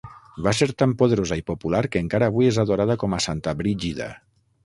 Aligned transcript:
Va 0.45 0.51
ser 0.59 0.67
tan 0.81 0.95
poderosa 1.01 1.37
i 1.41 1.43
popular 1.49 1.83
que 1.95 2.01
encara 2.07 2.31
avui 2.33 2.49
és 2.53 2.59
adorada 2.65 2.97
com 3.05 3.15
a 3.19 3.23
santa 3.29 3.57
Brígida. 3.63 4.09